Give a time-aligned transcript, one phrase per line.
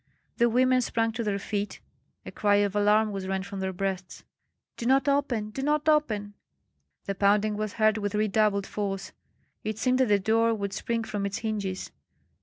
[0.37, 1.79] The women sprang to their feet;
[2.25, 4.23] a cry of alarm was rent from their breasts.
[4.75, 5.51] "Do not open!
[5.51, 6.33] do not open!"
[7.05, 9.11] The pounding was heard with redoubled force;
[9.63, 11.91] it seemed that the door would spring from its hinges.